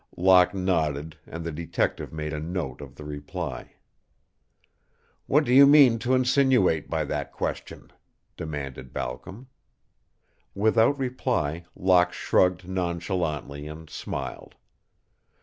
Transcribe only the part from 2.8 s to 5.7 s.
of the reply. "What do you